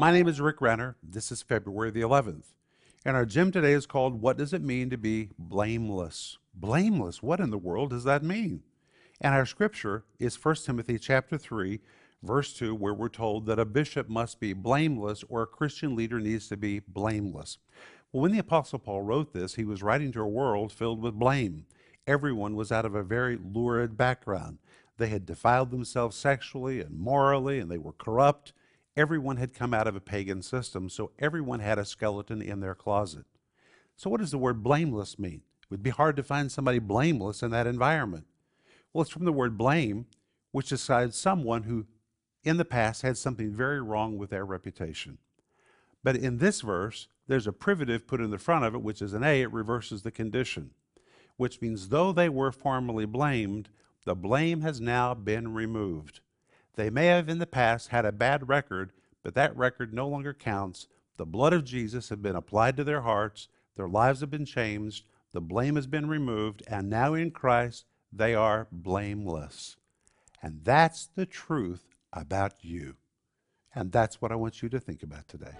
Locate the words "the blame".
54.04-54.62, 65.32-65.74